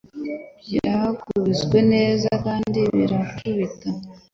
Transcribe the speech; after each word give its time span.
Byakubiswe 0.65 1.77
neza 1.93 2.29
kandi 2.45 2.79
birakubita 2.95 3.89